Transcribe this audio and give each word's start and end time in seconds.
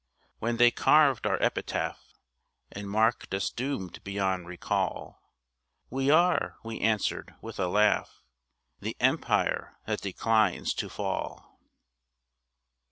When 0.39 0.57
they 0.57 0.71
carved 0.71 1.27
our 1.27 1.39
epitaph 1.43 2.03
And 2.71 2.89
marked 2.89 3.35
us 3.35 3.51
doomed 3.51 4.03
beyond 4.03 4.47
recall, 4.47 5.21
"We 5.91 6.09
are," 6.09 6.57
we 6.63 6.79
answered, 6.79 7.35
with 7.39 7.59
a 7.59 7.67
laugh, 7.67 8.23
"The 8.79 8.97
Empire 8.99 9.77
that 9.85 10.01
declines 10.01 10.73
to 10.73 10.89
fall." 10.89 11.59